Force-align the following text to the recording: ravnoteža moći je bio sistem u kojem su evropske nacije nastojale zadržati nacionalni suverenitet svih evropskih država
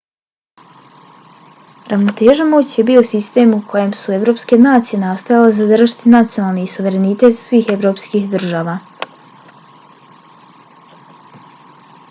ravnoteža 1.89 2.45
moći 2.53 2.79
je 2.79 2.85
bio 2.87 3.03
sistem 3.09 3.51
u 3.57 3.59
kojem 3.73 3.91
su 3.99 4.15
evropske 4.15 4.59
nacije 4.63 5.01
nastojale 5.03 5.51
zadržati 5.57 6.13
nacionalni 6.15 6.65
suverenitet 6.73 7.37
svih 7.41 7.69
evropskih 7.75 8.27
država 8.33 8.75